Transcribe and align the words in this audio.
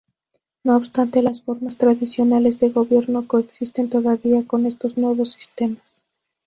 No 0.63 0.75
obstante, 0.77 1.21
las 1.21 1.43
formas 1.43 1.77
tradicionales 1.77 2.57
de 2.57 2.69
gobierno 2.71 3.27
coexisten 3.27 3.87
todavía 3.87 4.47
con 4.47 4.65
estos 4.65 4.97
nuevos 4.97 5.33
sistemas. 5.33 6.01